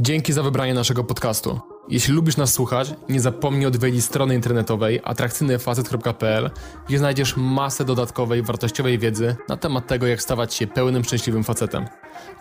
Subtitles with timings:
[0.00, 1.60] Dzięki za wybranie naszego podcastu.
[1.88, 6.50] Jeśli lubisz nas słuchać, nie zapomnij odwiedzić strony internetowej atrakcyjnyfacet.pl,
[6.88, 11.84] gdzie znajdziesz masę dodatkowej, wartościowej wiedzy na temat tego, jak stawać się pełnym, szczęśliwym facetem.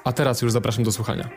[0.04, 1.30] A teraz już zapraszam do słuchania.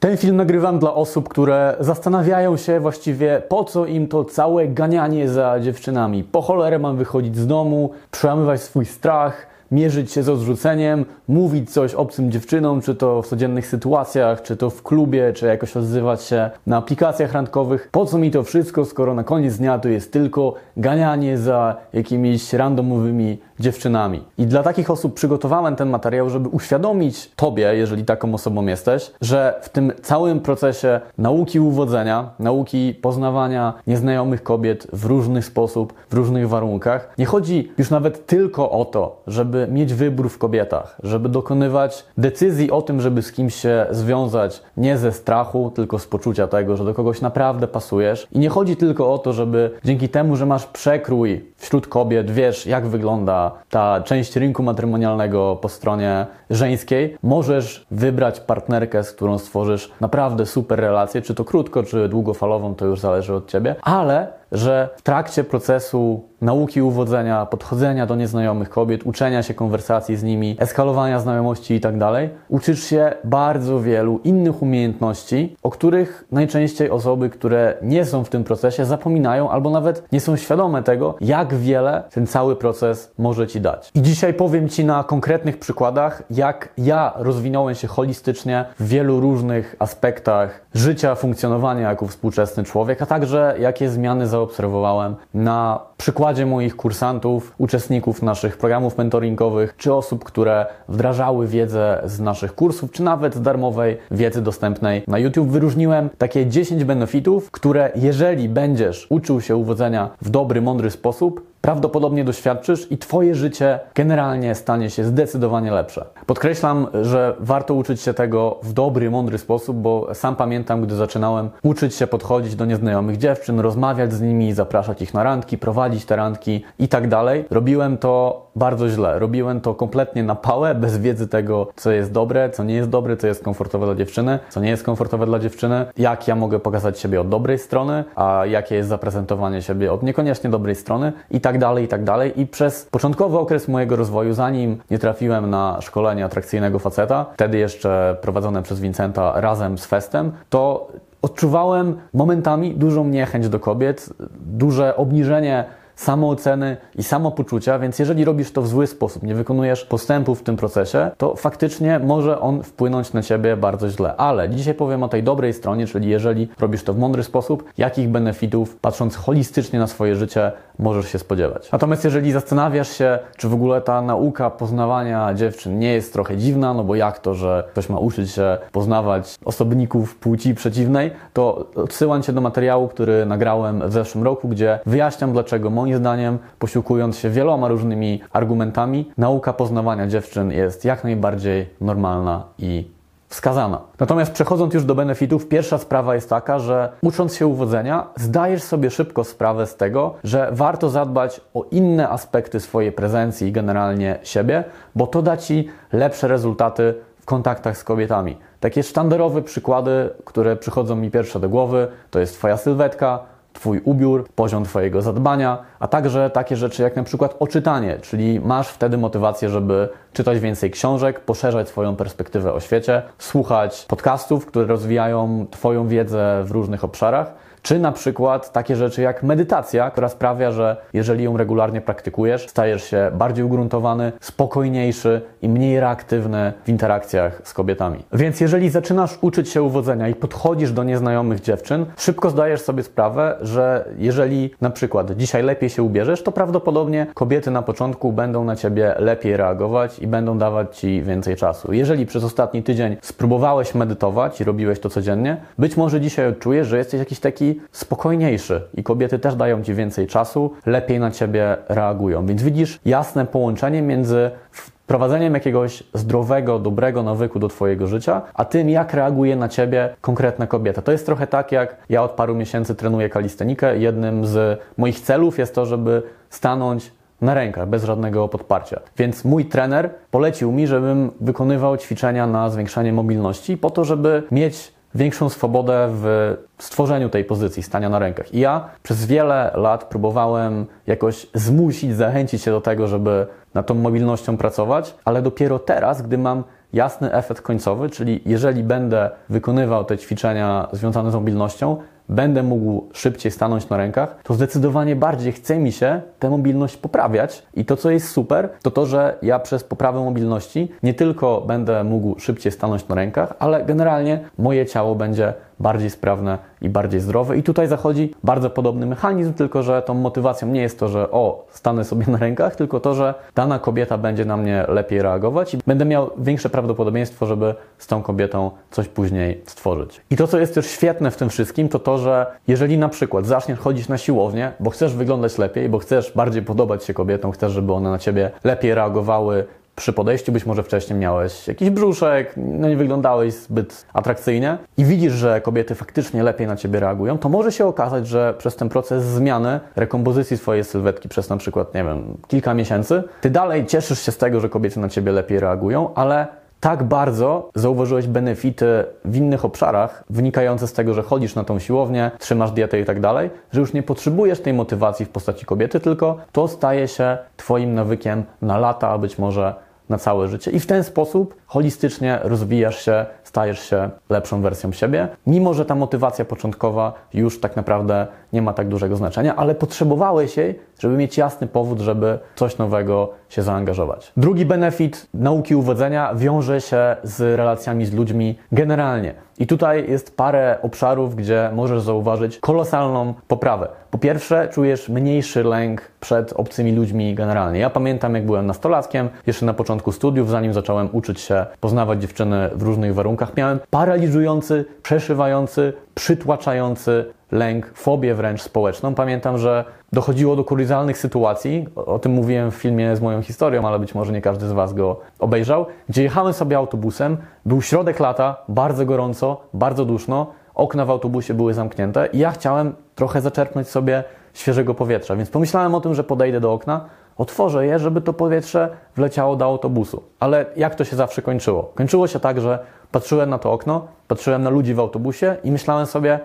[0.00, 5.28] Ten film nagrywam dla osób, które zastanawiają się właściwie po co im to całe ganianie
[5.28, 6.24] za dziewczynami.
[6.24, 11.94] Po cholerę mam wychodzić z domu, przełamywać swój strach, mierzyć się z odrzuceniem, mówić coś
[11.94, 16.50] obcym dziewczynom, czy to w codziennych sytuacjach, czy to w klubie, czy jakoś odzywać się
[16.66, 17.88] na aplikacjach randkowych.
[17.92, 22.52] Po co mi to wszystko, skoro na koniec dnia to jest tylko ganianie za jakimiś
[22.52, 24.22] randomowymi dziewczynami.
[24.38, 29.60] I dla takich osób przygotowałem ten materiał, żeby uświadomić Tobie, jeżeli taką osobą jesteś, że
[29.62, 36.48] w tym całym procesie nauki uwodzenia, nauki poznawania nieznajomych kobiet w różny sposób, w różnych
[36.48, 42.04] warunkach, nie chodzi już nawet tylko o to, żeby mieć wybór w kobietach, żeby dokonywać
[42.18, 46.76] decyzji o tym, żeby z kimś się związać nie ze strachu, tylko z poczucia tego,
[46.76, 48.26] że do kogoś naprawdę pasujesz.
[48.32, 52.66] I nie chodzi tylko o to, żeby dzięki temu, że masz przekrój wśród kobiet, wiesz
[52.66, 59.92] jak wygląda ta część rynku matrymonialnego po stronie żeńskiej, możesz wybrać partnerkę, z którą stworzysz
[60.00, 64.88] naprawdę super relację, czy to krótko, czy długofalową, to już zależy od ciebie, ale że
[64.96, 71.20] w trakcie procesu nauki uwodzenia, podchodzenia do nieznajomych kobiet, uczenia się konwersacji z nimi, eskalowania
[71.20, 78.04] znajomości itd., tak uczysz się bardzo wielu innych umiejętności, o których najczęściej osoby, które nie
[78.04, 82.56] są w tym procesie, zapominają albo nawet nie są świadome tego, jak wiele ten cały
[82.56, 83.90] proces może Ci dać.
[83.94, 89.76] I dzisiaj powiem Ci na konkretnych przykładach, jak ja rozwinąłem się holistycznie w wielu różnych
[89.78, 97.54] aspektach życia, funkcjonowania jako współczesny człowiek, a także jakie zmiany zaobserwowałem na przykładzie moich kursantów,
[97.58, 103.42] uczestników naszych programów mentoringowych, czy osób, które wdrażały wiedzę z naszych kursów, czy nawet z
[103.42, 105.48] darmowej wiedzy dostępnej na YouTube.
[105.48, 112.24] Wyróżniłem takie 10 benefitów, które jeżeli będziesz uczył się uwodzenia w dobry, mądry sposób, prawdopodobnie
[112.24, 116.04] doświadczysz i Twoje życie generalnie stanie się zdecydowanie lepsze.
[116.26, 121.50] Podkreślam, że warto uczyć się tego w dobry, mądry sposób, bo sam pamiętam, gdy zaczynałem
[121.62, 126.16] uczyć się podchodzić do nieznajomych dziewczyn, rozmawiać z nimi, zapraszać ich na randki, prowadzić te
[126.16, 127.44] randki i tak dalej.
[127.50, 129.18] Robiłem to bardzo źle.
[129.18, 133.16] Robiłem to kompletnie na pałę, bez wiedzy tego, co jest dobre, co nie jest dobre,
[133.16, 137.00] co jest komfortowe dla dziewczyny, co nie jest komfortowe dla dziewczyny, jak ja mogę pokazać
[137.00, 141.58] siebie od dobrej strony, a jakie jest zaprezentowanie siebie od niekoniecznie dobrej strony i tak
[141.58, 142.40] dalej, i tak dalej.
[142.40, 148.16] I przez początkowy okres mojego rozwoju, zanim nie trafiłem na szkolenie atrakcyjnego faceta, wtedy jeszcze
[148.20, 150.88] prowadzone przez Vincenta razem z Festem, to
[151.22, 154.08] odczuwałem momentami dużą niechęć do kobiet,
[154.40, 155.64] duże obniżenie
[155.96, 160.56] samooceny i samopoczucia, więc jeżeli robisz to w zły sposób, nie wykonujesz postępów w tym
[160.56, 164.16] procesie, to faktycznie może on wpłynąć na ciebie bardzo źle.
[164.16, 168.08] Ale dzisiaj powiem o tej dobrej stronie, czyli jeżeli robisz to w mądry sposób, jakich
[168.08, 171.72] benefitów, patrząc holistycznie na swoje życie, możesz się spodziewać.
[171.72, 176.74] Natomiast jeżeli zastanawiasz się, czy w ogóle ta nauka poznawania dziewczyn nie jest trochę dziwna,
[176.74, 182.22] no bo jak to, że ktoś ma uczyć się poznawać osobników płci przeciwnej, to odsyłam
[182.22, 187.30] Cię do materiału, który nagrałem w zeszłym roku, gdzie wyjaśniam, dlaczego moim zdaniem, posiłkując się
[187.30, 192.90] wieloma różnymi argumentami, nauka poznawania dziewczyn jest jak najbardziej normalna i
[193.32, 193.80] wskazana.
[193.98, 198.90] Natomiast przechodząc już do benefitów, pierwsza sprawa jest taka, że ucząc się uwodzenia, zdajesz sobie
[198.90, 204.64] szybko sprawę z tego, że warto zadbać o inne aspekty swojej prezencji i generalnie siebie,
[204.94, 208.36] bo to da ci lepsze rezultaty w kontaktach z kobietami.
[208.60, 213.18] Takie sztandarowe przykłady, które przychodzą mi pierwsze do głowy, to jest Twoja sylwetka,
[213.52, 218.68] Twój ubiór, poziom Twojego zadbania, a także takie rzeczy jak na przykład oczytanie, czyli masz
[218.68, 225.46] wtedy motywację, żeby czytać więcej książek, poszerzać swoją perspektywę o świecie, słuchać podcastów, które rozwijają
[225.50, 230.76] Twoją wiedzę w różnych obszarach czy na przykład takie rzeczy jak medytacja, która sprawia, że
[230.92, 237.52] jeżeli ją regularnie praktykujesz, stajesz się bardziej ugruntowany, spokojniejszy i mniej reaktywny w interakcjach z
[237.52, 237.98] kobietami.
[238.12, 243.36] Więc jeżeli zaczynasz uczyć się uwodzenia i podchodzisz do nieznajomych dziewczyn, szybko zdajesz sobie sprawę,
[243.40, 248.56] że jeżeli na przykład dzisiaj lepiej się ubierzesz, to prawdopodobnie kobiety na początku będą na
[248.56, 251.72] ciebie lepiej reagować i będą dawać ci więcej czasu.
[251.72, 256.78] Jeżeli przez ostatni tydzień spróbowałeś medytować i robiłeś to codziennie, być może dzisiaj odczujesz, że
[256.78, 262.26] jesteś jakiś taki spokojniejszy i kobiety też dają Ci więcej czasu, lepiej na Ciebie reagują.
[262.26, 268.70] Więc widzisz jasne połączenie między wprowadzeniem jakiegoś zdrowego, dobrego nawyku do Twojego życia, a tym,
[268.70, 270.82] jak reaguje na Ciebie konkretna kobieta.
[270.82, 273.78] To jest trochę tak, jak ja od paru miesięcy trenuję kalistenikę.
[273.78, 278.80] Jednym z moich celów jest to, żeby stanąć na rękach, bez żadnego podparcia.
[278.96, 284.72] Więc mój trener polecił mi, żebym wykonywał ćwiczenia na zwiększanie mobilności, po to, żeby mieć
[284.94, 288.34] większą swobodę w stworzeniu tej pozycji stania na rękach.
[288.34, 293.74] I ja przez wiele lat próbowałem jakoś zmusić, zachęcić się do tego, żeby nad tą
[293.74, 299.98] mobilnością pracować, ale dopiero teraz, gdy mam jasny efekt końcowy, czyli jeżeli będę wykonywał te
[299.98, 301.76] ćwiczenia związane z mobilnością,
[302.08, 307.42] będę mógł szybciej stanąć na rękach, to zdecydowanie bardziej chce mi się tę mobilność poprawiać.
[307.54, 311.84] I to, co jest super, to to, że ja przez poprawę mobilności nie tylko będę
[311.84, 317.36] mógł szybciej stanąć na rękach, ale generalnie moje ciało będzie bardziej sprawne i bardziej zdrowe.
[317.36, 321.46] I tutaj zachodzi bardzo podobny mechanizm, tylko że tą motywacją nie jest to, że o,
[321.50, 325.58] stanę sobie na rękach, tylko to, że dana kobieta będzie na mnie lepiej reagować i
[325.66, 330.00] będę miał większe prawdopodobieństwo, żeby z tą kobietą coś później stworzyć.
[330.10, 333.26] I to, co jest też świetne w tym wszystkim, to to, że jeżeli na przykład
[333.26, 337.52] zaczniesz chodzić na siłownię, bo chcesz wyglądać lepiej, bo chcesz bardziej podobać się kobietom, chcesz,
[337.52, 339.44] żeby one na ciebie lepiej reagowały,
[339.76, 345.12] przy podejściu być może wcześniej miałeś jakiś brzuszek, no nie wyglądałeś zbyt atrakcyjnie i widzisz,
[345.12, 349.04] że kobiety faktycznie lepiej na ciebie reagują, to może się okazać, że przez ten proces
[349.04, 354.12] zmiany rekompozycji swojej sylwetki przez na przykład, nie wiem, kilka miesięcy, ty dalej cieszysz się
[354.12, 359.44] z tego, że kobiety na ciebie lepiej reagują, ale tak bardzo zauważyłeś benefity w innych
[359.44, 363.60] obszarach, wynikające z tego, że chodzisz na tą siłownię, trzymasz dietę i tak dalej, że
[363.60, 368.58] już nie potrzebujesz tej motywacji w postaci kobiety, tylko to staje się Twoim nawykiem na
[368.58, 369.54] lata, a być może
[369.88, 370.50] na całe życie.
[370.50, 375.74] I w ten sposób holistycznie rozwijasz się, stajesz się lepszą wersją siebie, mimo że ta
[375.74, 381.18] motywacja początkowa już tak naprawdę nie ma tak dużego znaczenia, ale potrzebowałeś jej, żeby mieć
[381.18, 384.12] jasny powód, żeby coś nowego się zaangażować.
[384.16, 389.14] Drugi benefit nauki uwodzenia wiąże się z relacjami z ludźmi generalnie.
[389.38, 393.68] I tutaj jest parę obszarów, gdzie możesz zauważyć kolosalną poprawę.
[393.90, 397.60] Po pierwsze, czujesz mniejszy lęk przed obcymi ludźmi generalnie.
[397.60, 402.50] Ja pamiętam, jak byłem nastolatkiem, jeszcze na początku studiów, zanim zacząłem uczyć się poznawać dziewczyny
[402.54, 408.94] w różnych warunkach, miałem paraliżujący, przeszywający, przytłaczający lęk, fobię wręcz społeczną.
[408.94, 413.78] Pamiętam, że dochodziło do kuriozalnych sytuacji, o tym mówiłem w filmie z moją historią, ale
[413.78, 417.16] być może nie każdy z Was go obejrzał, gdzie jechałem sobie autobusem,
[417.46, 422.74] był środek lata, bardzo gorąco, bardzo duszno, okna w autobusie były zamknięte i ja chciałem
[422.94, 424.04] trochę zaczerpnąć sobie
[424.34, 426.84] świeżego powietrza, więc pomyślałem o tym, że podejdę do okna,
[427.16, 430.02] otworzę je, żeby to powietrze wleciało do autobusu.
[430.20, 431.72] Ale jak to się zawsze kończyło?
[431.74, 432.58] Kończyło się tak, że
[432.92, 436.20] patrzyłem na to okno, patrzyłem na ludzi w autobusie i myślałem sobie,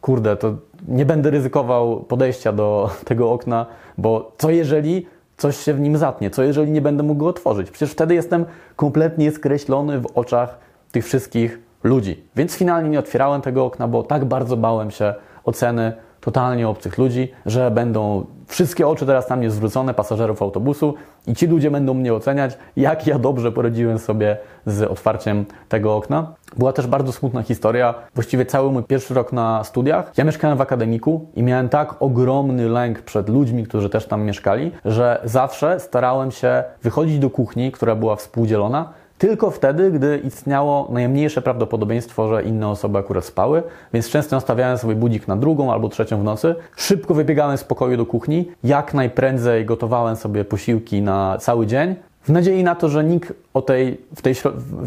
[0.00, 0.54] kurde, to
[0.88, 3.66] nie będę ryzykował podejścia do tego okna,
[3.98, 5.06] bo co jeżeli
[5.36, 6.30] coś się w nim zatnie?
[6.30, 7.70] Co jeżeli nie będę mógł go otworzyć?
[7.70, 8.44] Przecież wtedy jestem
[8.76, 10.58] kompletnie skreślony w oczach
[10.92, 12.24] tych wszystkich ludzi.
[12.36, 15.14] Więc finalnie nie otwierałem tego okna, bo tak bardzo bałem się
[15.44, 20.94] oceny totalnie obcych ludzi, że będą wszystkie oczy teraz na mnie zwrócone, pasażerów autobusu
[21.26, 24.36] i ci ludzie będą mnie oceniać, jak ja dobrze poradziłem sobie
[24.66, 26.34] z otwarciem tego okna.
[26.56, 27.94] Była też bardzo smutna historia.
[28.14, 30.12] Właściwie cały mój pierwszy rok na studiach.
[30.16, 34.72] Ja mieszkałem w akademiku i miałem tak ogromny lęk przed ludźmi, którzy też tam mieszkali,
[34.84, 41.42] że zawsze starałem się wychodzić do kuchni, która była współdzielona, tylko wtedy, gdy istniało najmniejsze
[41.42, 43.62] prawdopodobieństwo, że inne osoby akurat spały,
[43.92, 46.54] więc często nastawiałem sobie budzik na drugą albo trzecią w nocy.
[46.76, 52.28] Szybko wybiegałem z pokoju do kuchni, jak najprędzej gotowałem sobie posiłki na cały dzień, w
[52.28, 54.34] nadziei na to, że nikt o tej, w, tej,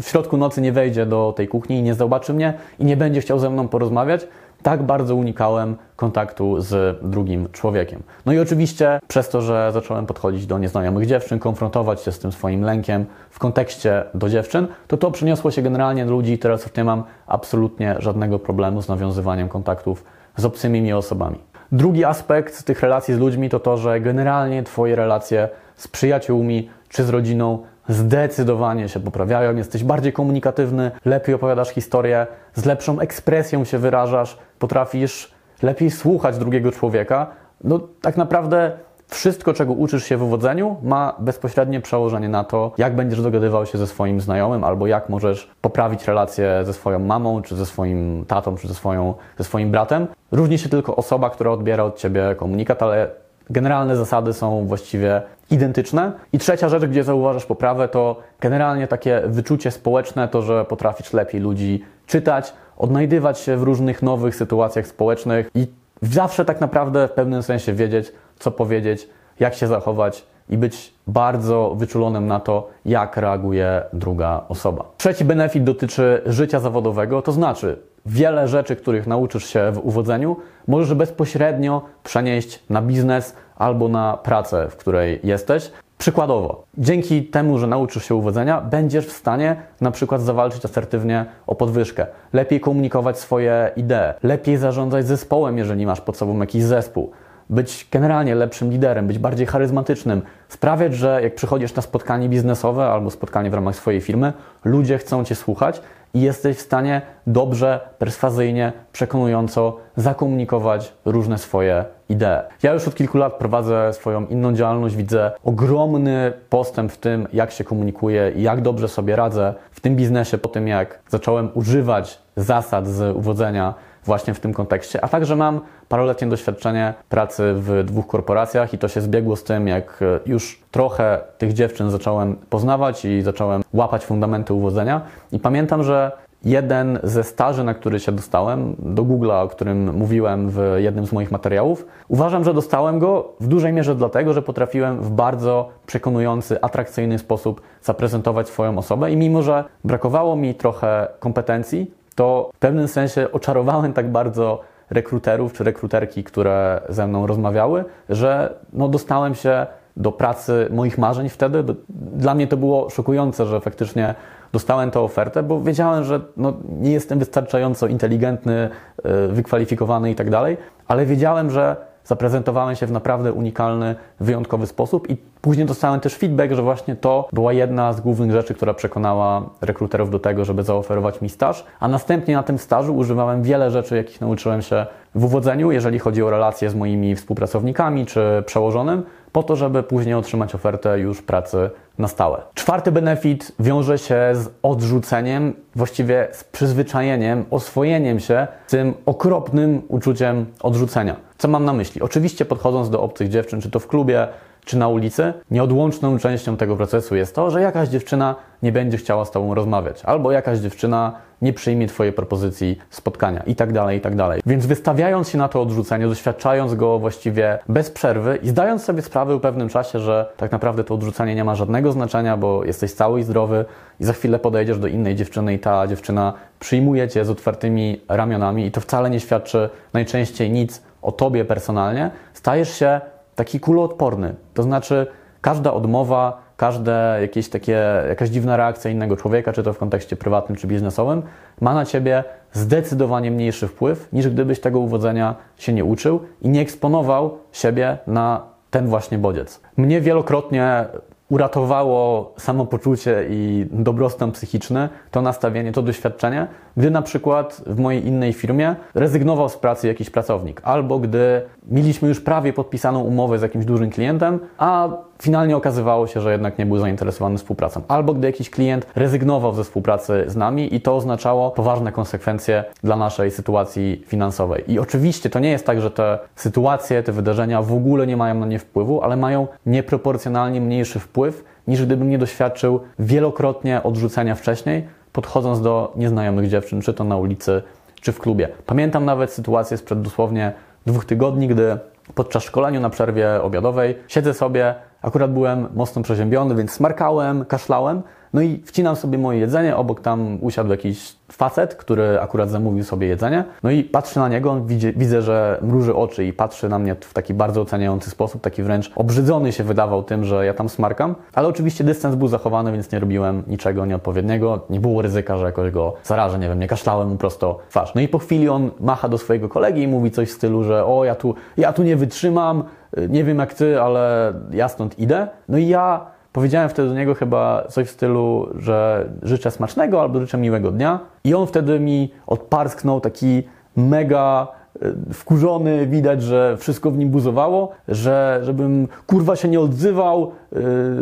[0.00, 3.20] w środku nocy nie wejdzie do tej kuchni i nie zobaczy mnie i nie będzie
[3.20, 4.26] chciał ze mną porozmawiać,
[4.64, 8.02] tak bardzo unikałem kontaktu z drugim człowiekiem.
[8.26, 12.32] No i oczywiście przez to, że zacząłem podchodzić do nieznajomych dziewczyn, konfrontować się z tym
[12.32, 16.62] swoim lękiem w kontekście do dziewczyn, to to przyniosło się generalnie do ludzi i teraz
[16.62, 20.04] już nie mam absolutnie żadnego problemu z nawiązywaniem kontaktów
[20.36, 21.38] z obcymi osobami.
[21.72, 27.04] Drugi aspekt tych relacji z ludźmi to to, że generalnie Twoje relacje z przyjaciółmi czy
[27.04, 33.78] z rodziną zdecydowanie się poprawiają, jesteś bardziej komunikatywny, lepiej opowiadasz historię, z lepszą ekspresją się
[33.78, 37.26] wyrażasz, potrafisz lepiej słuchać drugiego człowieka.
[37.64, 38.72] No tak naprawdę
[39.06, 43.78] wszystko, czego uczysz się w uwodzeniu, ma bezpośrednie przełożenie na to, jak będziesz dogadywał się
[43.78, 48.56] ze swoim znajomym, albo jak możesz poprawić relacje ze swoją mamą, czy ze swoim tatą,
[48.56, 50.06] czy ze, swoją, ze swoim bratem.
[50.32, 53.10] Różni się tylko osoba, która odbiera od ciebie komunikat, ale
[53.50, 56.12] generalne zasady są właściwie identyczne.
[56.32, 61.40] I trzecia rzecz, gdzie zauważasz poprawę, to generalnie takie wyczucie społeczne, to, że potrafisz lepiej
[61.40, 65.66] ludzi czytać, odnajdywać się w różnych nowych sytuacjach społecznych i
[66.02, 69.08] zawsze tak naprawdę w pewnym sensie wiedzieć, co powiedzieć,
[69.40, 74.84] jak się zachować i być bardzo wyczulonym na to, jak reaguje druga osoba.
[74.96, 80.36] Trzeci benefit dotyczy życia zawodowego, to znaczy wiele rzeczy, których nauczysz się w uwodzeniu,
[80.68, 85.70] możesz bezpośrednio przenieść na biznes albo na pracę, w której jesteś.
[85.98, 91.54] Przykładowo, dzięki temu, że nauczysz się uwodzenia, będziesz w stanie na przykład zawalczyć asertywnie o
[91.54, 97.10] podwyżkę, lepiej komunikować swoje idee, lepiej zarządzać zespołem, jeżeli masz pod sobą jakiś zespół,
[97.50, 103.10] być generalnie lepszym liderem, być bardziej charyzmatycznym, sprawiać, że jak przychodzisz na spotkanie biznesowe albo
[103.10, 104.32] spotkanie w ramach swojej firmy,
[104.64, 105.80] ludzie chcą Cię słuchać
[106.14, 112.42] i jesteś w stanie dobrze, perswazyjnie, przekonująco zakomunikować różne swoje idee.
[112.62, 117.50] Ja już od kilku lat prowadzę swoją inną działalność, widzę ogromny postęp w tym, jak
[117.50, 122.18] się komunikuję i jak dobrze sobie radzę w tym biznesie po tym, jak zacząłem używać
[122.36, 128.06] zasad z uwodzenia właśnie w tym kontekście, a także mam paroletnie doświadczenie pracy w dwóch
[128.06, 133.22] korporacjach i to się zbiegło z tym, jak już trochę tych dziewczyn zacząłem poznawać i
[133.22, 135.00] zacząłem łapać fundamenty uwodzenia.
[135.32, 136.12] I pamiętam, że
[136.44, 141.12] jeden ze staży, na który się dostałem, do Google'a, o którym mówiłem w jednym z
[141.12, 146.62] moich materiałów, uważam, że dostałem go w dużej mierze dlatego, że potrafiłem w bardzo przekonujący,
[146.62, 152.88] atrakcyjny sposób zaprezentować swoją osobę i mimo, że brakowało mi trochę kompetencji, to w pewnym
[152.88, 159.66] sensie oczarowałem tak bardzo rekruterów czy rekruterki, które ze mną rozmawiały, że no dostałem się
[159.96, 161.64] do pracy moich marzeń wtedy.
[161.88, 164.14] Dla mnie to było szokujące, że faktycznie
[164.52, 170.30] dostałem tę ofertę, bo wiedziałem, że no, nie jestem wystarczająco inteligentny, y, wykwalifikowany i tak
[170.30, 170.56] dalej,
[170.88, 176.52] ale wiedziałem, że zaprezentowałem się w naprawdę unikalny, wyjątkowy sposób i później dostałem też feedback,
[176.54, 181.20] że właśnie to była jedna z głównych rzeczy, która przekonała rekruterów do tego, żeby zaoferować
[181.20, 185.72] mi staż, a następnie na tym stażu używałem wiele rzeczy, jakich nauczyłem się w uwodzeniu,
[185.72, 190.98] jeżeli chodzi o relacje z moimi współpracownikami czy przełożonym, po to, żeby później otrzymać ofertę
[190.98, 192.42] już pracy na stałe.
[192.54, 201.16] Czwarty benefit wiąże się z odrzuceniem, właściwie z przyzwyczajeniem, oswojeniem się tym okropnym uczuciem odrzucenia.
[201.38, 202.02] Co mam na myśli?
[202.02, 204.28] Oczywiście podchodząc do obcych dziewczyn, czy to w klubie,
[204.64, 209.24] czy na ulicy, nieodłączną częścią tego procesu jest to, że jakaś dziewczyna nie będzie chciała
[209.24, 211.12] z Tobą rozmawiać, albo jakaś dziewczyna
[211.42, 214.40] nie przyjmie Twojej propozycji spotkania i tak dalej, i tak dalej.
[214.46, 219.36] Więc wystawiając się na to odrzucenie, doświadczając go właściwie bez przerwy i zdając sobie sprawę
[219.36, 223.20] w pewnym czasie, że tak naprawdę to odrzucenie nie ma żadnego znaczenia, bo jesteś cały
[223.20, 223.64] i zdrowy
[224.00, 228.66] i za chwilę podejdziesz do innej dziewczyny i ta dziewczyna przyjmuje Cię z otwartymi ramionami
[228.66, 233.00] i to wcale nie świadczy najczęściej nic o Tobie personalnie, stajesz się
[233.34, 234.34] taki kuloodporny.
[234.54, 235.06] To znaczy,
[235.40, 240.56] każda odmowa, każde jakieś takie, jakaś dziwna reakcja innego człowieka, czy to w kontekście prywatnym,
[240.58, 241.22] czy biznesowym,
[241.60, 246.60] ma na ciebie zdecydowanie mniejszy wpływ, niż gdybyś tego uwodzenia się nie uczył i nie
[246.60, 249.60] eksponował siebie na ten właśnie bodziec.
[249.76, 250.84] Mnie wielokrotnie
[251.28, 258.32] uratowało samopoczucie i dobrostan psychiczny, to nastawienie, to doświadczenie, gdy na przykład w mojej innej
[258.32, 263.64] firmie rezygnował z pracy jakiś pracownik, albo gdy mieliśmy już prawie podpisaną umowę z jakimś
[263.64, 264.88] dużym klientem, a
[265.22, 269.64] finalnie okazywało się, że jednak nie był zainteresowany współpracą, albo gdy jakiś klient rezygnował ze
[269.64, 274.72] współpracy z nami i to oznaczało poważne konsekwencje dla naszej sytuacji finansowej.
[274.72, 278.34] I oczywiście to nie jest tak, że te sytuacje, te wydarzenia w ogóle nie mają
[278.34, 284.86] na nie wpływu, ale mają nieproporcjonalnie mniejszy wpływ niż gdybym nie doświadczył wielokrotnie odrzucenia wcześniej,
[285.14, 287.62] podchodząc do nieznajomych dziewczyn, czy to na ulicy,
[288.00, 288.48] czy w klubie.
[288.66, 290.52] Pamiętam nawet sytuację sprzed dosłownie
[290.86, 291.78] dwóch tygodni, gdy
[292.14, 298.02] podczas szkolenia na przerwie obiadowej siedzę sobie, akurat byłem mocno przeziębiony, więc smarkałem, kaszlałem,
[298.34, 303.06] no i wcinam sobie moje jedzenie, obok tam usiadł jakiś facet, który akurat zamówił sobie
[303.06, 303.44] jedzenie.
[303.62, 307.14] No i patrzę na niego, widzę, widzę, że mruży oczy i patrzy na mnie w
[307.14, 311.14] taki bardzo oceniający sposób, taki wręcz obrzydzony się wydawał tym, że ja tam smarkam.
[311.34, 314.60] Ale oczywiście dystans był zachowany, więc nie robiłem niczego nieodpowiedniego.
[314.70, 317.94] Nie było ryzyka, że jakoś go zarażę, nie wiem, nie kaszlałem mu prosto twarz.
[317.94, 320.86] No i po chwili on macha do swojego kolegi i mówi coś w stylu, że
[320.86, 322.64] o, ja tu, ja tu nie wytrzymam,
[323.08, 325.28] nie wiem jak ty, ale ja stąd idę.
[325.48, 330.20] No i ja Powiedziałem wtedy do niego chyba coś w stylu, że życzę smacznego albo
[330.20, 331.00] życzę miłego dnia.
[331.24, 333.42] I on wtedy mi odparsknął taki
[333.76, 334.48] mega
[334.82, 340.22] e, wkurzony, widać, że wszystko w nim buzowało, że żebym kurwa się nie odzywał,
[340.52, 340.58] e,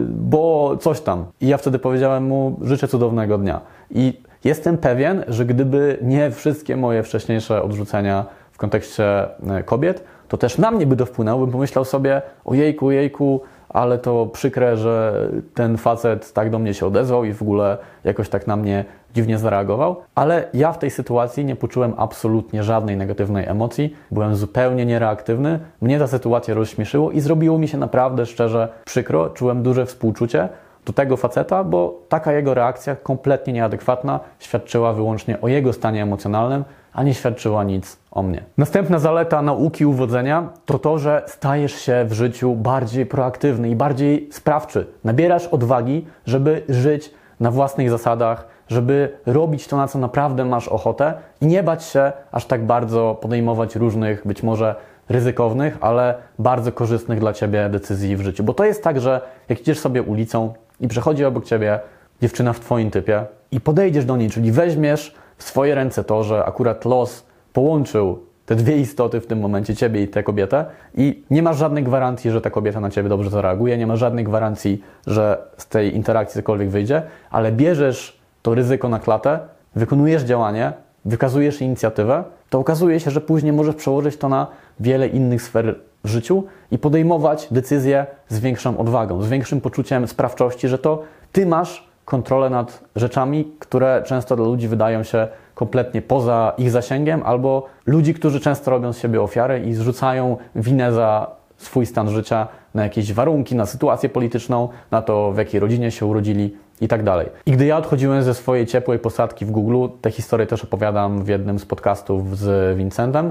[0.09, 1.25] bo coś tam.
[1.41, 3.61] I ja wtedy powiedziałem mu, życzę cudownego dnia.
[3.91, 9.05] I jestem pewien, że gdyby nie wszystkie moje wcześniejsze odrzucenia w kontekście
[9.51, 13.99] e, kobiet, to też na mnie by to wpłynęło, bym pomyślał sobie, ojejku, ojejku, ale
[13.99, 18.47] to przykre, że ten facet tak do mnie się odezwał i w ogóle jakoś tak
[18.47, 18.85] na mnie
[19.15, 19.97] dziwnie zareagował.
[20.15, 25.59] Ale ja w tej sytuacji nie poczułem absolutnie żadnej negatywnej emocji, byłem zupełnie niereaktywny.
[25.81, 30.49] Mnie ta sytuacja rozśmieszyło i zrobiło mi się naprawdę szczerze przykro, czułem duże współczucie,
[30.87, 36.65] do tego faceta, bo taka jego reakcja, kompletnie nieadekwatna, świadczyła wyłącznie o jego stanie emocjonalnym,
[36.93, 38.45] a nie świadczyła nic o mnie.
[38.59, 44.29] Następna zaleta nauki uwodzenia to to, że stajesz się w życiu bardziej proaktywny i bardziej
[44.33, 44.87] sprawczy.
[45.05, 47.11] Nabierasz odwagi, żeby żyć
[47.41, 52.13] na własnych zasadach, żeby robić to, na co naprawdę masz ochotę i nie bać się
[52.33, 54.75] aż tak bardzo podejmować różnych, być może
[55.09, 58.45] ryzykownych, ale bardzo korzystnych dla Ciebie decyzji w życiu.
[58.45, 61.81] Bo to jest tak, że jak idziesz sobie ulicą i przechodzi obok Ciebie
[62.23, 66.45] dziewczyna w Twoim typie i podejdziesz do niej, czyli weźmiesz w swoje ręce to, że
[66.45, 71.43] akurat los połączył te dwie istoty w tym momencie, ciebie i tę kobietę, i nie
[71.43, 75.43] masz żadnej gwarancji, że ta kobieta na ciebie dobrze zareaguje, nie masz żadnej gwarancji, że
[75.57, 79.39] z tej interakcji cokolwiek wyjdzie, ale bierzesz to ryzyko na klatę,
[79.77, 80.73] wykonujesz działanie,
[81.05, 84.47] wykazujesz inicjatywę, to okazuje się, że później możesz przełożyć to na
[84.81, 85.75] wiele innych sfer
[86.05, 91.47] w życiu i podejmować decyzje z większą odwagą, z większym poczuciem sprawczości, że to ty
[91.47, 97.67] masz kontrolę nad rzeczami, które często dla ludzi wydają się kompletnie poza ich zasięgiem, albo
[97.87, 102.83] ludzi, którzy często robią z siebie ofiary i zrzucają winę za swój stan życia na
[102.83, 107.29] jakieś warunki, na sytuację polityczną, na to, w jakiej rodzinie się urodzili i tak dalej.
[107.47, 111.29] I gdy ja odchodziłem ze swojej ciepłej posadki w Google, tę historię też opowiadam w
[111.29, 113.31] jednym z podcastów z Vincentem,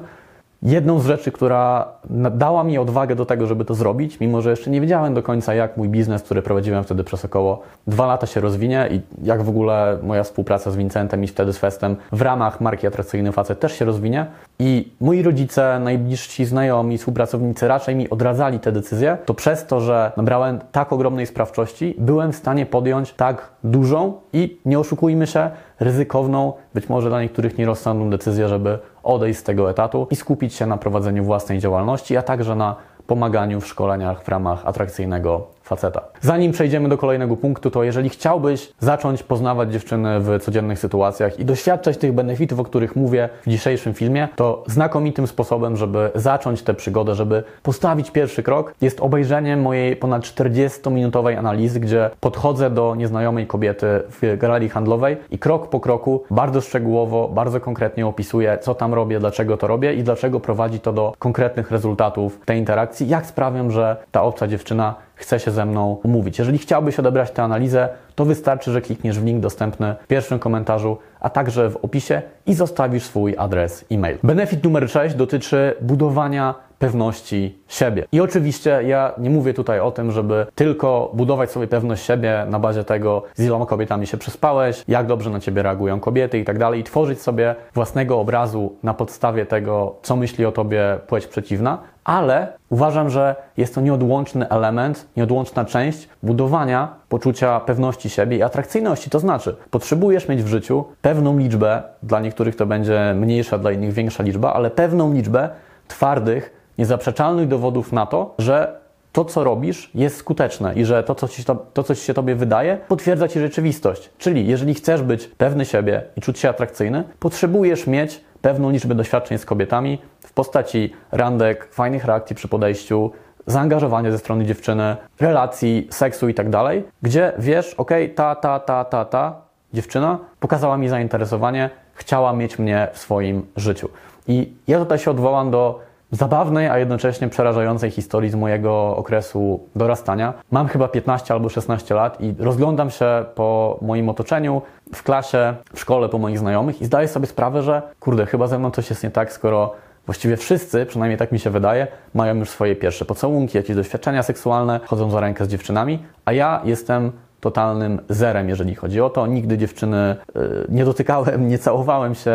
[0.64, 1.88] Jedną z rzeczy, która
[2.32, 5.54] dała mi odwagę do tego, żeby to zrobić, mimo że jeszcze nie wiedziałem do końca,
[5.54, 9.50] jak mój biznes, który prowadziłem wtedy przez około dwa lata się rozwinie i jak w
[9.50, 13.80] ogóle moja współpraca z Vincentem i wtedy z Festem w ramach marki Atrakcyjny Facet też
[13.80, 14.26] się rozwinie.
[14.60, 20.12] I moi rodzice, najbliżsi znajomi, współpracownicy raczej mi odradzali te decyzje, to przez to, że
[20.18, 25.50] nabrałem tak ogromnej sprawczości, byłem w stanie podjąć tak dużą i nie oszukujmy się,
[25.80, 30.66] ryzykowną, być może dla niektórych nierozsądną decyzję, żeby odejść z tego etatu i skupić się
[30.66, 32.76] na prowadzeniu własnej działalności, a także na
[33.08, 36.02] pomaganiu w szkoleniach w ramach atrakcyjnego faceta.
[36.22, 41.46] Zanim przejdziemy do kolejnego punktu, to jeżeli chciałbyś zacząć poznawać dziewczyny w codziennych sytuacjach i
[41.46, 46.74] doświadczać tych benefitów, o których mówię w dzisiejszym filmie, to znakomitym sposobem, żeby zacząć tę
[46.74, 53.48] przygodę, żeby postawić pierwszy krok, jest obejrzenie mojej ponad 40-minutowej analizy, gdzie podchodzę do nieznajomej
[53.48, 53.88] kobiety
[54.22, 59.20] w galerii handlowej i krok po kroku, bardzo szczegółowo, bardzo konkretnie opisuję, co tam robię,
[59.20, 63.98] dlaczego to robię i dlaczego prowadzi to do konkretnych rezultatów tej interakcji, jak sprawiam, że
[64.12, 66.40] ta obca dziewczyna chce się ze mną umówić.
[66.40, 70.98] Jeżeli chciałbyś odebrać tę analizę, to wystarczy, że klikniesz w link dostępny w pierwszym komentarzu,
[71.20, 74.18] a także w opisie i zostawisz swój adres e-mail.
[74.24, 78.06] Benefit numer 6 dotyczy budowania pewności siebie.
[78.12, 82.60] I oczywiście ja nie mówię tutaj o tym, żeby tylko budować sobie pewność siebie na
[82.60, 86.58] bazie tego, z iloma kobietami się przespałeś, jak dobrze na ciebie reagują kobiety i tak
[86.58, 91.78] dalej, i tworzyć sobie własnego obrazu na podstawie tego, co myśli o tobie płeć przeciwna,
[92.04, 99.10] ale uważam, że jest to nieodłączny element, nieodłączna część budowania poczucia pewności siebie i atrakcyjności.
[99.10, 103.94] To znaczy, potrzebujesz mieć w życiu pewną liczbę, dla niektórych to będzie mniejsza, dla innych
[103.94, 105.50] większa liczba, ale pewną liczbę
[105.88, 111.28] twardych, niezaprzeczalnych dowodów na to, że to, co robisz, jest skuteczne i że to, co
[111.28, 114.10] ci, to, co ci się tobie wydaje, potwierdza ci rzeczywistość.
[114.18, 119.38] Czyli jeżeli chcesz być pewny siebie i czuć się atrakcyjny, potrzebujesz mieć pewną liczbę doświadczeń
[119.38, 123.12] z kobietami w postaci randek, fajnych reakcji przy podejściu,
[123.48, 128.86] zaangażowania ze strony dziewczyny, relacji, seksu i tak dalej, gdzie wiesz, ok, ta, ta, ta,
[128.86, 129.42] ta, ta
[129.74, 133.90] dziewczyna pokazała mi zainteresowanie, chciała mieć mnie w swoim życiu.
[134.28, 140.34] I ja tutaj się odwołam do zabawnej, a jednocześnie przerażającej historii z mojego okresu dorastania.
[140.52, 144.62] Mam chyba 15 albo 16 lat i rozglądam się po moim otoczeniu,
[144.96, 148.60] w klasie, w szkole, po moich znajomych i zdaję sobie sprawę, że kurde, chyba ze
[148.60, 149.74] mną coś jest nie tak, skoro
[150.06, 154.80] właściwie wszyscy, przynajmniej tak mi się wydaje, mają już swoje pierwsze pocałunki, jakieś doświadczenia seksualne,
[154.86, 159.28] chodzą za rękę z dziewczynami, a ja jestem totalnym zerem, jeżeli chodzi o to.
[159.28, 162.34] Nigdy dziewczyny y, nie dotykałem, nie całowałem się,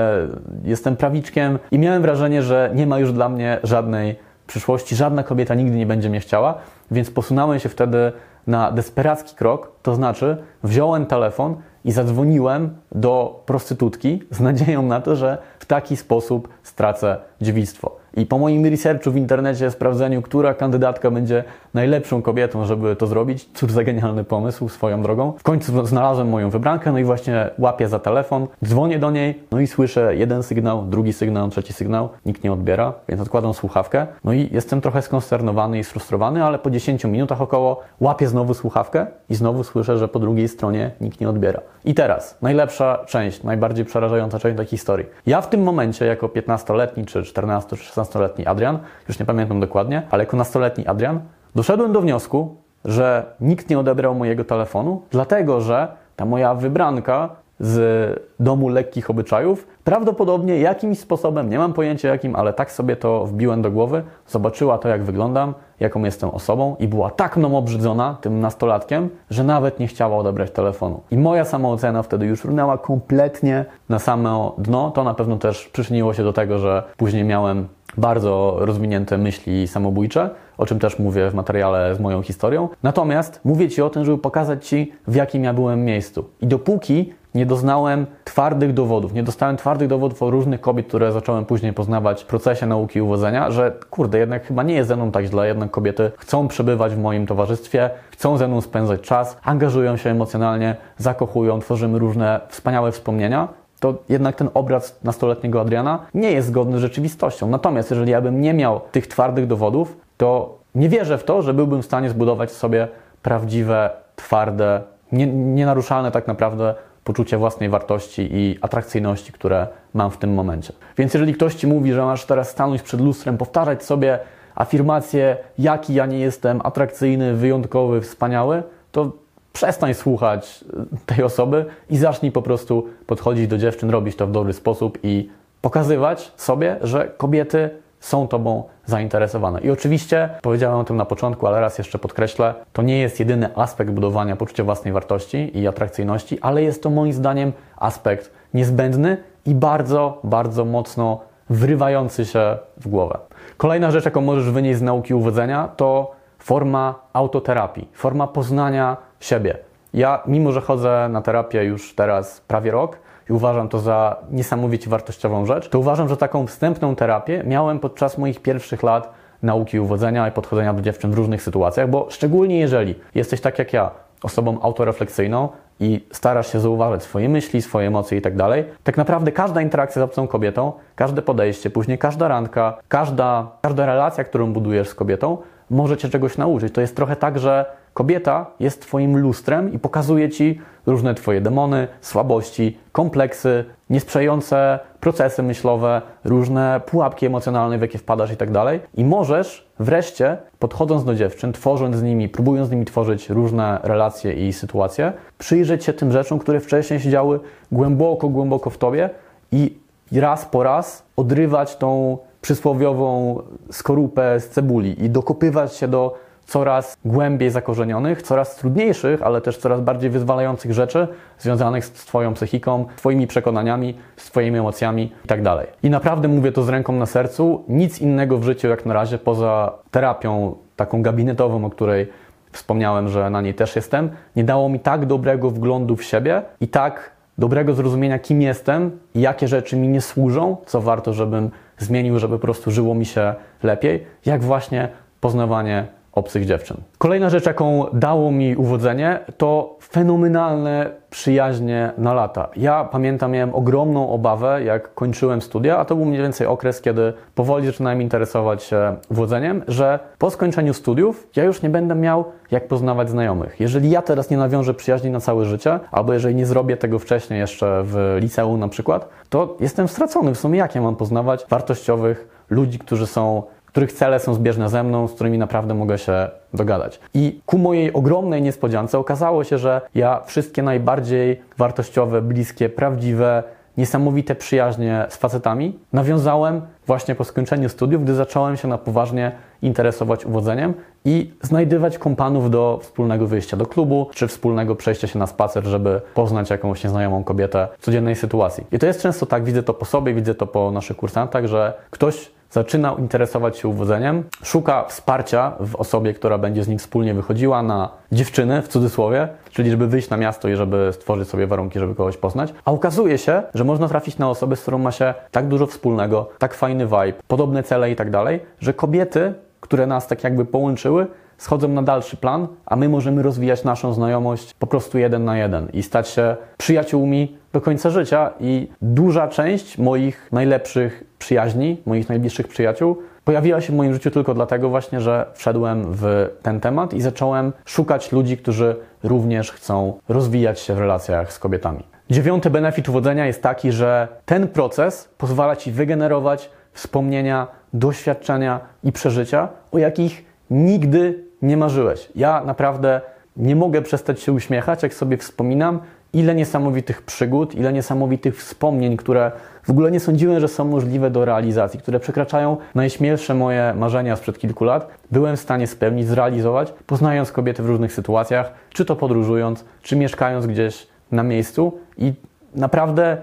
[0.65, 4.17] jestem prawiczkiem i miałem wrażenie, że nie ma już dla mnie żadnej
[4.47, 6.55] przyszłości, żadna kobieta nigdy nie będzie mnie chciała,
[6.91, 8.13] więc posunąłem się wtedy
[8.47, 15.17] na desperacki krok, to znaczy wziąłem telefon i zadzwoniłem do prostytutki z nadzieją na to,
[15.17, 17.97] że w taki sposób stracę dziewictwo.
[18.17, 21.45] I po moim researchu w internecie, sprawdzeniu, która kandydatka będzie
[21.77, 25.33] najlepszą kobietą, żeby to zrobić, cóż za genialny pomysł swoją drogą.
[25.39, 29.61] W końcu znalazłem moją wybrankę, no i właśnie łapię za telefon, dzwonię do niej, no
[29.61, 34.07] i słyszę jeden sygnał, drugi sygnał, trzeci sygnał, nikt nie odbiera, więc odkładam słuchawkę.
[34.25, 39.07] No i jestem trochę skonsternowany i sfrustrowany, ale po 10 minutach około łapię znowu słuchawkę
[39.29, 41.61] i znowu słyszę, że po drugiej stronie nikt nie odbiera.
[41.85, 45.07] I teraz najlepsza część, najbardziej przerażająca część tej historii.
[45.27, 49.61] Ja w tym momencie, jako 15-letni, czy 14, czy 16 15-letni Adrian, już nie pamiętam
[49.61, 51.21] dokładnie, ale jako nastoletni Adrian,
[51.57, 58.21] doszedłem do wniosku, że nikt nie odebrał mojego telefonu, dlatego że ta moja wybranka z
[58.41, 63.63] domu lekkich obyczajów, prawdopodobnie jakimś sposobem, nie mam pojęcia jakim, ale tak sobie to wbiłem
[63.63, 68.41] do głowy, zobaczyła to, jak wyglądam, jaką jestem osobą i była tak mną obrzydzona tym
[68.41, 71.01] nastolatkiem, że nawet nie chciała odebrać telefonu.
[71.11, 74.91] I moja samoocena wtedy już runęła kompletnie na samo dno.
[74.91, 80.31] To na pewno też przyczyniło się do tego, że później miałem bardzo rozwinięte myśli samobójcze,
[80.59, 82.69] o czym też mówię w materiale z moją historią.
[82.83, 86.25] Natomiast mówię Ci o tym, żeby pokazać Ci, w jakim ja byłem miejscu.
[86.41, 91.45] I dopóki nie doznałem twardych dowodów, nie dostałem twardych dowodów o różnych kobiet, które zacząłem
[91.45, 95.25] później poznawać w procesie nauki uwodzenia, że kurde, jednak chyba nie jest ze mną tak
[95.25, 100.11] źle, jednak kobiety chcą przebywać w moim towarzystwie, chcą ze mną spędzać czas, angażują się
[100.11, 103.49] emocjonalnie, zakochują, tworzymy różne wspaniałe wspomnienia,
[103.81, 107.49] to jednak ten obraz nastoletniego Adriana nie jest zgodny z rzeczywistością.
[107.49, 111.55] Natomiast jeżeli ja bym nie miał tych twardych dowodów, to nie wierzę w to, że
[111.55, 112.89] byłbym w stanie zbudować sobie
[113.23, 116.75] prawdziwe, twarde, nie, nienaruszalne tak naprawdę
[117.05, 120.73] poczucie własnej wartości i atrakcyjności, które mam w tym momencie.
[120.99, 124.19] Więc jeżeli ktoś Ci mówi, że masz teraz stanąć przed lustrem, powtarzać sobie
[124.55, 129.13] afirmację, jaki ja nie jestem atrakcyjny, wyjątkowy, wspaniały, to
[129.53, 130.65] przestań słuchać
[131.07, 135.31] tej osoby i zacznij po prostu podchodzić do dziewczyn, robić to w dobry sposób i
[135.61, 137.71] pokazywać sobie, że kobiety
[138.07, 139.61] są Tobą zainteresowane.
[139.61, 143.57] I oczywiście, powiedziałem o tym na początku, ale raz jeszcze podkreślę, to nie jest jedyny
[143.57, 149.17] aspekt budowania poczucia własnej wartości i atrakcyjności, ale jest to moim zdaniem aspekt niezbędny
[149.47, 153.19] i bardzo, bardzo mocno wrywający się w głowę.
[153.57, 159.59] Kolejna rzecz, jaką możesz wynieść z nauki uwodzenia, to forma autoterapii, forma poznania siebie.
[159.95, 162.99] Ja, mimo że chodzę na terapię już teraz prawie rok,
[163.31, 168.19] i uważam to za niesamowicie wartościową rzecz, to uważam, że taką wstępną terapię miałem podczas
[168.19, 169.13] moich pierwszych lat
[169.43, 173.73] nauki uwodzenia i podchodzenia do dziewczyn w różnych sytuacjach, bo szczególnie jeżeli jesteś tak jak
[173.73, 173.91] ja,
[174.23, 175.49] osobą autorefleksyjną
[175.81, 180.01] i starasz się zauważyć swoje myśli, swoje emocje i tak dalej, tak naprawdę każda interakcja
[180.01, 185.39] z obcą kobietą, każde podejście, później każda randka, każda, każda relacja, którą budujesz z kobietą,
[185.71, 186.75] może cię czegoś nauczyć.
[186.75, 187.65] To jest trochę tak, że
[187.97, 196.03] kobieta jest Twoim lustrem i pokazuje Ci różne Twoje demony, słabości, kompleksy, niesprzyjające procesy myślowe,
[196.25, 198.81] różne pułapki emocjonalne, w jakie wpadasz i tak dalej.
[198.95, 204.49] I możesz wreszcie, podchodząc do dziewczyn, tworząc z nimi, próbując z nimi tworzyć różne relacje
[204.49, 207.41] i sytuacje, przyjrzeć się tym rzeczom, które wcześniej się działy
[207.73, 209.11] głęboko, głęboko w Tobie
[209.53, 209.79] i
[210.13, 213.39] raz po raz odrywać tą przysłowiową
[213.71, 219.81] skorupę z cebuli i dokopywać się do coraz głębiej zakorzenionych, coraz trudniejszych, ale też coraz
[219.81, 225.43] bardziej wyzwalających rzeczy związanych z Twoją psychiką, Twoimi przekonaniami, z Twoimi emocjami itd.
[225.45, 227.65] Tak I naprawdę mówię to z ręką na sercu.
[227.69, 232.09] Nic innego w życiu jak na razie poza terapią taką gabinetową, o której
[232.53, 236.69] wspomniałem, że na niej też jestem, nie dało mi tak dobrego wglądu w siebie i
[236.69, 242.19] tak dobrego zrozumienia, kim jestem i jakie rzeczy mi nie służą, co warto, żebym zmienił,
[242.19, 244.89] żeby po prostu żyło mi się lepiej, jak właśnie
[245.21, 246.77] poznawanie obcych dziewczyn.
[246.99, 252.49] Kolejna rzecz, jaką dało mi uwodzenie, to fenomenalne przyjaźnie na lata.
[252.57, 257.13] Ja pamiętam, miałem ogromną obawę, jak kończyłem studia, a to był mniej więcej okres, kiedy
[257.35, 262.69] powoli zaczynałem interesować się uwodzeniem, że po skończeniu studiów ja już nie będę miał jak
[262.69, 263.61] poznawać znajomych.
[263.61, 267.41] Jeżeli ja teraz nie nawiążę przyjaźni na całe życie, albo jeżeli nie zrobię tego wcześniej
[267.41, 270.35] jeszcze w liceum na przykład, to jestem stracony.
[270.35, 273.43] W sumie jak ja mam poznawać wartościowych ludzi, którzy są
[273.77, 277.01] których cele są zbieżne ze mną, z którymi naprawdę mogę się dogadać.
[277.15, 283.43] I ku mojej ogromnej niespodziance okazało się, że ja wszystkie najbardziej wartościowe, bliskie, prawdziwe,
[283.77, 290.27] niesamowite przyjaźnie z facetami nawiązałem właśnie po skończeniu studiów, gdy zacząłem się na poważnie interesować
[290.27, 295.65] uwodzeniem i znajdywać kompanów do wspólnego wyjścia do klubu, czy wspólnego przejścia się na spacer,
[295.65, 298.65] żeby poznać jakąś nieznajomą kobietę w codziennej sytuacji.
[298.73, 301.73] I to jest często tak, widzę to po sobie, widzę to po naszych kursantach, że
[301.91, 307.63] ktoś zaczyna interesować się uwodzeniem, szuka wsparcia w osobie, która będzie z nim wspólnie wychodziła
[307.63, 311.95] na dziewczyny, w cudzysłowie, czyli żeby wyjść na miasto i żeby stworzyć sobie warunki, żeby
[311.95, 312.55] kogoś poznać.
[312.65, 316.31] A okazuje się, że można trafić na osobę, z którą ma się tak dużo wspólnego,
[316.39, 321.07] tak fajny vibe, podobne cele i tak dalej, że kobiety, które nas tak jakby połączyły,
[321.39, 325.69] schodzą na dalszy plan, a my możemy rozwijać naszą znajomość po prostu jeden na jeden
[325.73, 328.31] i stać się przyjaciółmi do końca życia.
[328.41, 334.35] I duża część moich najlepszych przyjaźni, moich najbliższych przyjaciół pojawiła się w moim życiu tylko
[334.35, 340.61] dlatego właśnie, że wszedłem w ten temat i zacząłem szukać ludzi, którzy również chcą rozwijać
[340.61, 341.85] się w relacjach z kobietami.
[342.11, 349.49] Dziewiąty benefit uwodzenia jest taki, że ten proces pozwala Ci wygenerować wspomnienia, doświadczenia i przeżycia,
[349.73, 352.09] o jakich nigdy nie marzyłeś.
[352.15, 353.01] Ja naprawdę
[353.37, 355.81] nie mogę przestać się uśmiechać, jak sobie wspominam,
[356.17, 361.25] ile niesamowitych przygód, ile niesamowitych wspomnień, które w ogóle nie sądziłem, że są możliwe do
[361.25, 367.33] realizacji, które przekraczają najśmielsze moje marzenia sprzed kilku lat, byłem w stanie spełnić, zrealizować, poznając
[367.33, 371.79] kobiety w różnych sytuacjach, czy to podróżując, czy mieszkając gdzieś na miejscu.
[371.99, 372.13] I
[372.55, 373.17] naprawdę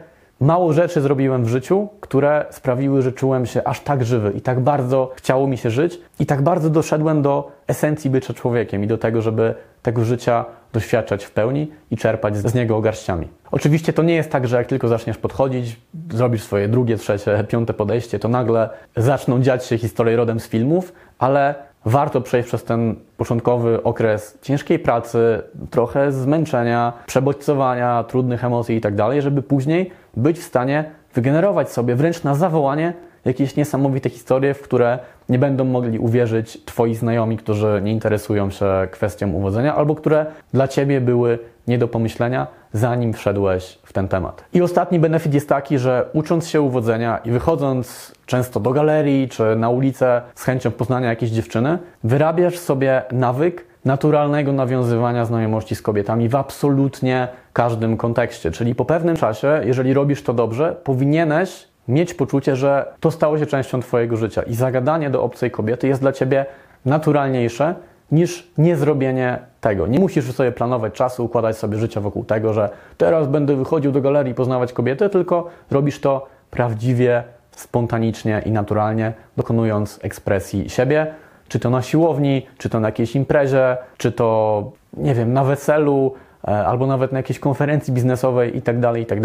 [0.44, 4.60] mało rzeczy zrobiłem w życiu, które sprawiły, że czułem się aż tak żywy i tak
[4.60, 8.98] bardzo chciało mi się żyć i tak bardzo doszedłem do esencji bycia człowiekiem i do
[8.98, 13.28] tego, żeby tego życia doświadczać w pełni i czerpać z niego garściami.
[13.52, 15.80] Oczywiście to nie jest tak, że jak tylko zaczniesz podchodzić,
[16.12, 20.94] zrobisz swoje drugie, trzecie, piąte podejście, to nagle zaczną dziać się historie rodem z filmów,
[21.20, 28.82] ale warto przejść przez ten początkowy okres ciężkiej pracy, trochę zmęczenia, przebodźcowania, trudnych emocji i
[28.82, 32.94] tak żeby później być w stanie wygenerować sobie wręcz na zawołanie
[33.26, 38.66] jakieś niesamowite historie, w które nie będą mogli uwierzyć Twoi znajomi, którzy nie interesują się
[38.92, 44.44] kwestią uwodzenia, albo które dla Ciebie były nie do pomyślenia, zanim wszedłeś w ten temat.
[44.54, 49.56] I ostatni benefit jest taki, że ucząc się uwodzenia i wychodząc często do galerii czy
[49.56, 56.30] na ulicę z chęcią poznania jakiejś dziewczyny, wyrabiasz sobie nawyk naturalnego nawiązywania znajomości z kobietami
[56.30, 58.52] w absolutnie każdym kontekście.
[58.52, 63.46] Czyli po pewnym czasie, jeżeli robisz to dobrze, powinieneś mieć poczucie, że to stało się
[63.46, 66.46] częścią Twojego życia i zagadanie do obcej kobiety jest dla Ciebie
[66.86, 67.76] naturalniejsze
[68.12, 69.88] niż niezrobienie tego.
[69.88, 74.02] Nie musisz sobie planować czasu, układać sobie życia wokół tego, że teraz będę wychodził do
[74.02, 81.14] galerii poznawać kobiety, tylko robisz to prawdziwie, spontanicznie i naturalnie, dokonując ekspresji siebie,
[81.48, 86.14] czy to na siłowni, czy to na jakiejś imprezie, czy to, nie wiem, na weselu,
[86.44, 89.20] albo nawet na jakiejś konferencji biznesowej i tak dalej, i tak.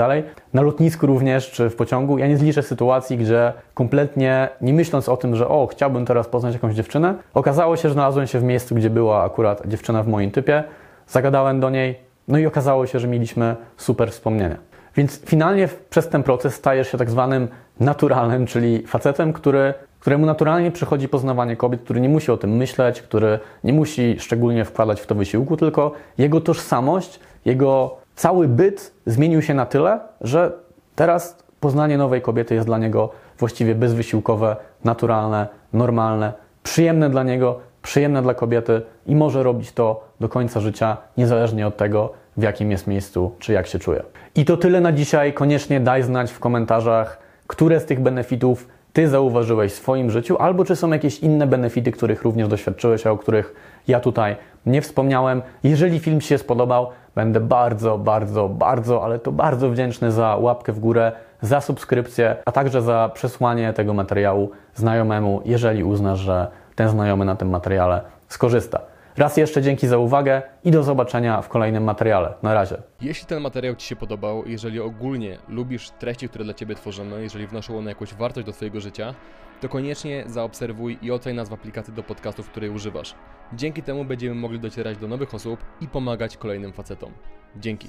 [0.54, 2.18] Na lotnisku również, czy w pociągu.
[2.18, 6.54] Ja nie zliczę sytuacji, gdzie kompletnie nie myśląc o tym, że o, chciałbym teraz poznać
[6.54, 10.30] jakąś dziewczynę, okazało się, że znalazłem się w miejscu, gdzie była akurat dziewczyna w moim
[10.30, 10.64] typie,
[11.08, 14.56] zagadałem do niej, no i okazało się, że mieliśmy super wspomnienia.
[14.96, 17.48] Więc finalnie przez ten proces stajesz się tak zwanym
[17.80, 23.02] naturalnym, czyli facetem, który któremu naturalnie przychodzi poznawanie kobiet, który nie musi o tym myśleć,
[23.02, 29.42] który nie musi szczególnie wkładać w to wysiłku, tylko jego tożsamość, jego cały byt zmienił
[29.42, 30.52] się na tyle, że
[30.94, 36.32] teraz poznanie nowej kobiety jest dla niego właściwie bezwysiłkowe, naturalne, normalne,
[36.62, 41.76] przyjemne dla niego, przyjemne dla kobiety i może robić to do końca życia, niezależnie od
[41.76, 44.02] tego, w jakim jest miejscu, czy jak się czuje.
[44.34, 45.32] I to tyle na dzisiaj.
[45.32, 50.64] Koniecznie daj znać w komentarzach, które z tych benefitów ty zauważyłeś w swoim życiu, albo
[50.64, 53.54] czy są jakieś inne benefity, których również doświadczyłeś, a o których
[53.88, 55.42] ja tutaj nie wspomniałem.
[55.62, 60.72] Jeżeli film Ci się spodobał, będę bardzo, bardzo, bardzo, ale to bardzo wdzięczny za łapkę
[60.72, 66.88] w górę, za subskrypcję, a także za przesłanie tego materiału znajomemu, jeżeli uznasz, że ten
[66.88, 68.80] znajomy na tym materiale skorzysta.
[69.18, 72.34] Raz jeszcze dzięki za uwagę i do zobaczenia w kolejnym materiale.
[72.42, 72.82] Na razie.
[73.00, 77.46] Jeśli ten materiał Ci się podobał, jeżeli ogólnie lubisz treści, które dla Ciebie tworzymy, jeżeli
[77.46, 79.14] wnoszą one jakąś wartość do Twojego życia,
[79.60, 83.14] to koniecznie zaobserwuj i oceń nas w aplikacji do podcastów, której używasz.
[83.52, 87.12] Dzięki temu będziemy mogli docierać do nowych osób i pomagać kolejnym facetom.
[87.56, 87.88] Dzięki.